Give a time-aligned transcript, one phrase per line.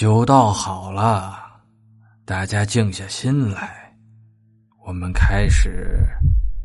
[0.00, 1.60] 酒倒好了，
[2.24, 3.94] 大家静下心来，
[4.86, 6.06] 我们开始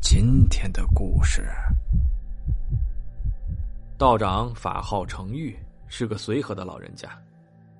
[0.00, 1.46] 今天的故事。
[3.98, 5.54] 道长法号程玉，
[5.86, 7.10] 是个随和的老人家。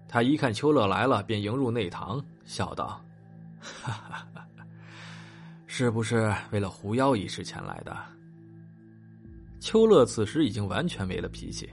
[0.06, 3.02] 他一看秋乐来了，便迎入内堂，笑道
[3.58, 4.46] ：“哈哈哈，
[5.66, 7.96] 是不是为了狐妖一事前来的？”
[9.58, 11.66] 秋乐此时已经完全没了脾气，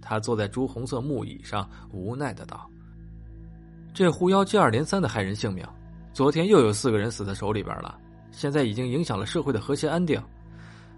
[0.00, 2.70] 他坐在朱红色木椅上，无奈的道。
[3.94, 5.64] 这狐妖接二连三的害人性命，
[6.12, 7.96] 昨天又有四个人死在手里边了，
[8.32, 10.20] 现在已经影响了社会的和谐安定，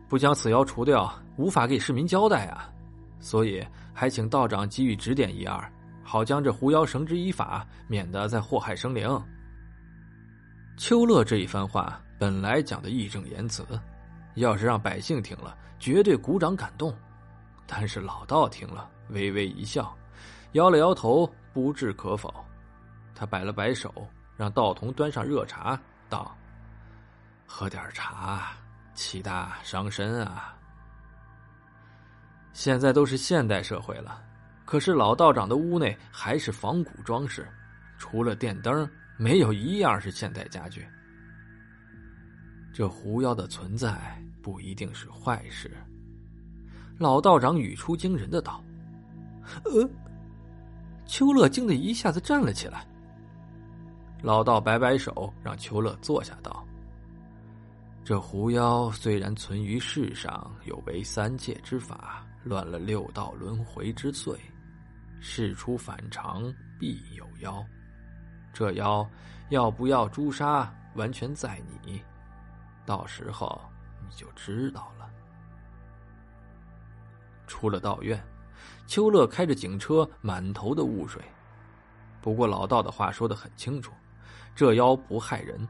[0.09, 2.73] 不将此妖除掉，无法给市民交代啊！
[3.21, 5.71] 所以还请道长给予指点一二，
[6.03, 9.07] 好将这狐妖绳之以法，免得再祸害生灵。
[10.79, 13.63] 秋乐这一番话本来讲的义正言辞，
[14.37, 16.97] 要是让百姓听了，绝对鼓掌感动，
[17.67, 19.95] 但是老道听了，微微一笑，
[20.53, 22.33] 摇了摇头，不置可否。
[23.19, 26.37] 他摆了摆手，让道童端上热茶，道
[27.49, 28.53] ：“喝点茶，
[28.95, 30.55] 气大伤身啊。”
[32.53, 34.23] 现在都是现代社会了，
[34.67, 37.49] 可是老道长的屋内还是仿古装饰，
[37.97, 40.87] 除了电灯，没有一样是现代家具。
[42.75, 45.75] 这狐妖的存在不一定是坏事。
[46.99, 48.63] 老道长语出惊人的道
[49.65, 49.89] ：“呃。”
[51.09, 52.85] 秋乐惊得一下子站了起来。
[54.27, 56.67] 老道摆摆手，让秋乐坐下，道
[58.05, 64.37] ：“这狐妖虽然存于世上，有违三界之法，乱了六道轮回之罪，
[65.21, 67.65] 事出反常必有妖。
[68.53, 69.09] 这妖
[69.51, 72.03] 要不要诛杀，完全在你，
[72.85, 73.63] 到时候
[74.03, 75.09] 你就知道了。”
[77.47, 78.21] 出了道院，
[78.89, 81.23] 秋乐开着警车，满头的雾水。
[82.21, 83.93] 不过老道的话说的很清楚。
[84.55, 85.67] 这妖不害人，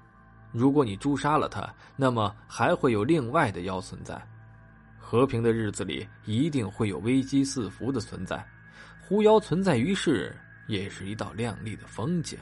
[0.53, 4.21] 如果你诛杀了他，那么还会有另外的妖存在。
[4.99, 8.45] 和平的日子里，一定会有危机四伏的存在。
[9.01, 12.39] 狐妖存在于世，也是一道亮丽的风景。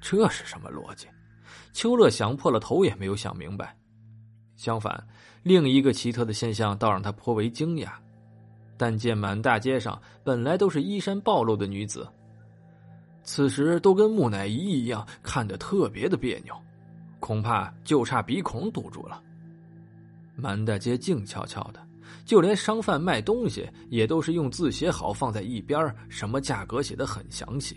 [0.00, 1.08] 这是什么逻辑？
[1.72, 3.74] 秋乐想破了头也没有想明白。
[4.56, 5.06] 相反，
[5.42, 7.90] 另一个奇特的现象倒让他颇为惊讶。
[8.76, 12.06] 但见满大街上本来都是衣衫暴露的女子。
[13.28, 16.56] 此时都跟木乃伊一样，看得特别的别扭，
[17.20, 19.22] 恐怕就差鼻孔堵住了。
[20.34, 21.86] 满大街静悄悄的，
[22.24, 27.76] 就连商贩卖东西也都是用字写好放在一边，什么价格写的很详细。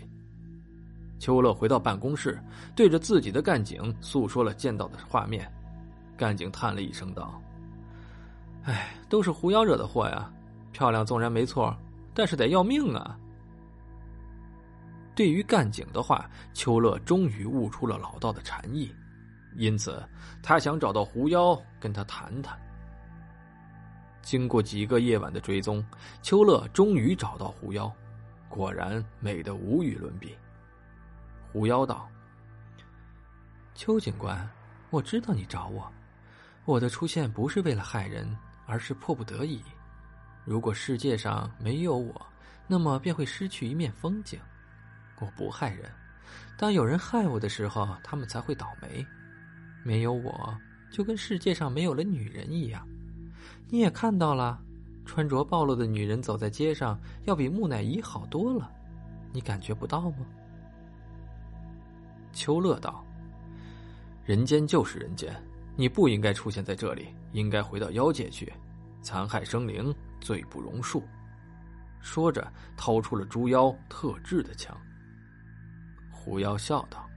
[1.18, 2.42] 秋乐回到办公室，
[2.74, 5.46] 对着自己的干警诉说了见到的画面。
[6.16, 7.38] 干警叹了一声道
[8.64, 10.32] ：“哎，都是狐妖惹的祸呀！
[10.72, 11.76] 漂亮纵然没错，
[12.14, 13.18] 但是得要命啊！”
[15.14, 18.94] 对于干警的话，秋乐终于悟出了老道的禅意，
[19.56, 20.02] 因此
[20.42, 22.58] 他想找到狐妖跟他谈谈。
[24.22, 25.84] 经过几个夜晚的追踪，
[26.22, 27.92] 秋乐终于找到狐妖，
[28.48, 30.34] 果然美得无与伦比。
[31.52, 32.08] 狐妖道
[33.74, 34.48] ：“邱警官，
[34.90, 35.92] 我知道你找我，
[36.64, 38.34] 我的出现不是为了害人，
[38.64, 39.60] 而是迫不得已。
[40.44, 42.26] 如果世界上没有我，
[42.66, 44.40] 那么便会失去一面风景。”
[45.22, 45.88] 我不害人，
[46.58, 49.06] 当有人害我的时候，他们才会倒霉。
[49.84, 50.52] 没有我，
[50.90, 52.84] 就跟世界上没有了女人一样。
[53.68, 54.60] 你也看到了，
[55.04, 58.68] 穿着暴露的女人走在街上，要比木乃伊好多了。
[59.32, 60.26] 你感觉不到吗？
[62.32, 63.04] 秋乐道
[64.26, 65.32] ：“人间就是人间，
[65.76, 68.52] 你不应该出现在这里，应该回到妖界去。
[69.02, 71.00] 残害生灵，罪不容恕。”
[72.00, 74.76] 说着，掏出了猪妖特制的枪。
[76.24, 77.10] 狐妖笑道：“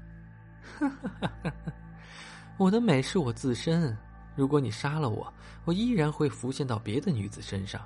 [2.58, 3.96] 我的美是我自身，
[4.36, 5.32] 如果你杀了我，
[5.64, 7.80] 我依然会浮现到别的女子身上。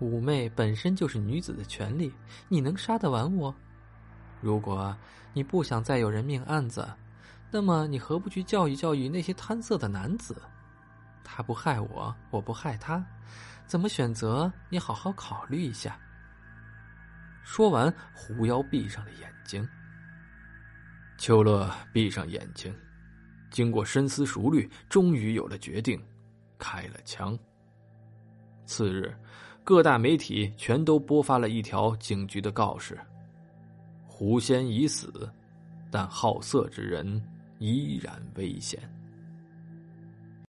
[0.00, 2.10] 妩媚本身就是女子的权利，
[2.48, 3.54] 你能杀得完我？
[4.40, 4.96] 如果
[5.34, 6.88] 你不想再有人命案子，
[7.50, 10.40] 那么你何不去教育教育那些贪色的男子？
[11.22, 13.04] 他不害我，我不害他，
[13.66, 14.50] 怎么选择？
[14.70, 15.98] 你好好考虑一下。”
[17.44, 19.68] 说完，狐妖闭上了眼睛。
[21.18, 22.72] 秋乐闭上眼睛，
[23.50, 26.00] 经过深思熟虑，终于有了决定，
[26.58, 27.36] 开了枪。
[28.64, 29.12] 次日，
[29.64, 32.96] 各大媒体全都播发了一条警局的告示：
[34.06, 35.28] 狐仙已死，
[35.90, 37.20] 但好色之人
[37.58, 38.80] 依然危险。